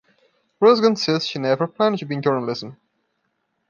Roesgen 0.59 0.97
says 0.97 1.27
she 1.27 1.37
never 1.37 1.67
planned 1.67 1.99
to 1.99 2.05
be 2.05 2.15
in 2.15 2.23
journalism. 2.23 2.75